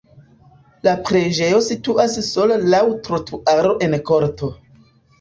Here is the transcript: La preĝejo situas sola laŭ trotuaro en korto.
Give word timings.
La 0.87 0.93
preĝejo 1.09 1.61
situas 1.67 2.17
sola 2.31 2.59
laŭ 2.75 2.83
trotuaro 3.09 3.79
en 3.89 3.99
korto. 4.13 4.55